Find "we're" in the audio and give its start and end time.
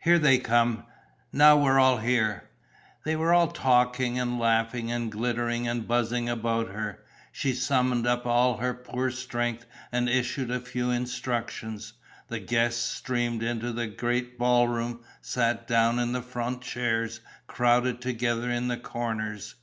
1.62-1.78